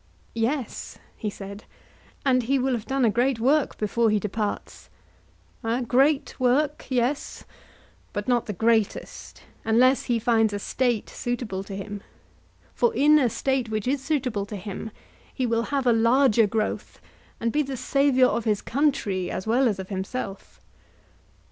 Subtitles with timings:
[0.33, 1.65] Yes, he said,
[2.25, 4.89] and he will have done a great work before he departs.
[5.63, 7.43] A great work—yes;
[8.11, 12.01] but not the greatest, unless he find a State suitable to him;
[12.73, 14.89] for in a State which is suitable to him,
[15.31, 16.99] he will have a larger growth
[17.39, 20.59] and be the saviour of his country, as well as of himself.